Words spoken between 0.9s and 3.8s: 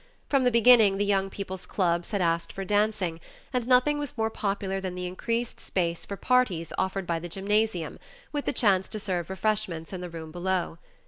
the young people's clubs had asked for dancing, and